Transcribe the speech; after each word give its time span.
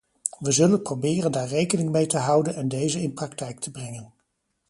Wij 0.39 0.51
zullen 0.51 0.81
proberen 0.81 1.31
daar 1.31 1.47
rekening 1.47 1.89
mee 1.91 2.05
te 2.07 2.17
houden 2.17 2.55
en 2.55 2.67
deze 2.67 3.01
in 3.01 3.13
praktijk 3.13 3.59
te 3.59 3.71
brengen. 3.71 4.13